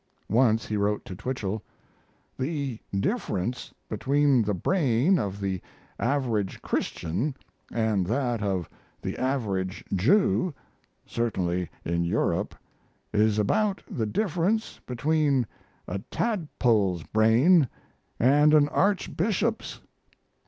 [0.31, 1.61] Once he wrote to Twichell:
[2.35, 5.61] The difference between the brain of the
[5.99, 7.35] average Christian
[7.71, 8.67] and that of
[9.03, 10.55] the average Jew
[11.05, 12.55] certainly in Europe
[13.13, 15.45] is about the difference between
[15.87, 19.81] a tadpole's brain & an archbishop's.